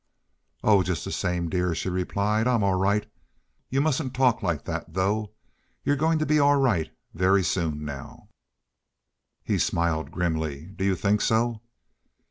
"Oh, 0.63 0.81
just 0.81 1.05
the 1.05 1.11
same, 1.11 1.47
dear," 1.47 1.75
she 1.75 1.87
replied. 1.87 2.47
"I'm 2.47 2.63
all 2.63 2.73
right. 2.73 3.05
You 3.69 3.81
mustn't 3.81 4.15
talk 4.15 4.41
like 4.41 4.65
that, 4.65 4.95
though. 4.95 5.35
You're 5.83 5.95
going 5.95 6.17
to 6.17 6.25
be 6.25 6.39
all 6.39 6.55
right 6.55 6.89
very 7.13 7.43
soon 7.43 7.85
now." 7.85 8.29
He 9.43 9.59
smiled 9.59 10.09
grimly. 10.09 10.65
"Do 10.75 10.83
you 10.85 10.95
think 10.95 11.21
so?" 11.21 11.61